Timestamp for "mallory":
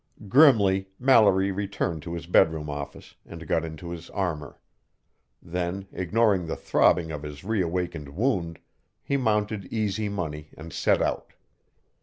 0.97-1.51